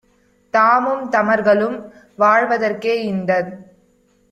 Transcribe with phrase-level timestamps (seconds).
[0.53, 1.77] தாமும் தமர்களும்
[2.17, 3.53] வாழ்வதற்கே இந்தத்